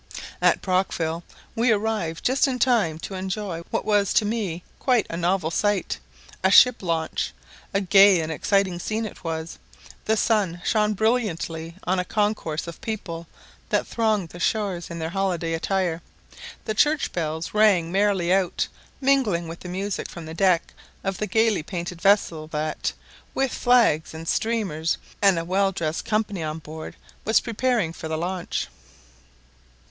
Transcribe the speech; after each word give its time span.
At 0.41 0.63
Brockville 0.63 1.23
we 1.53 1.71
arrived 1.71 2.25
just 2.25 2.47
in 2.47 2.57
time 2.57 2.97
to 3.01 3.13
enjoy 3.13 3.61
what 3.69 3.85
was 3.85 4.13
to 4.13 4.25
me 4.25 4.63
quite 4.79 5.05
a 5.11 5.15
novel 5.15 5.51
sight, 5.51 5.99
a 6.43 6.49
ship 6.49 6.81
launch. 6.81 7.33
A 7.71 7.81
gay 7.81 8.19
and 8.19 8.31
exciting 8.31 8.79
scene 8.79 9.05
it 9.05 9.23
was. 9.23 9.59
The 10.05 10.17
sun 10.17 10.59
shone 10.65 10.95
brilliantly 10.95 11.75
on 11.83 11.99
a 11.99 12.03
concourse 12.03 12.65
of 12.65 12.81
people 12.81 13.27
that 13.69 13.85
thronged 13.85 14.29
the 14.29 14.39
shore 14.39 14.81
in 14.89 14.97
their 14.97 15.11
holiday 15.11 15.53
attire; 15.53 16.01
the 16.65 16.73
church 16.73 17.13
bells 17.13 17.53
rang 17.53 17.91
merrily 17.91 18.33
out, 18.33 18.67
mingling 19.01 19.47
with 19.47 19.59
the 19.59 19.69
music 19.69 20.09
from 20.09 20.25
the 20.25 20.33
deck 20.33 20.73
of 21.03 21.19
the 21.19 21.27
gaily 21.27 21.61
painted 21.61 22.01
vessel 22.01 22.47
that, 22.47 22.91
with 23.35 23.53
flags 23.53 24.15
and 24.15 24.27
streamers, 24.27 24.97
and 25.21 25.37
a 25.37 25.45
well 25.45 25.71
dressed 25.71 26.05
company 26.05 26.41
on 26.41 26.57
board, 26.57 26.95
was 27.23 27.39
preparing 27.39 27.93
for 27.93 28.07
the 28.07 28.17
launch. 28.17 28.67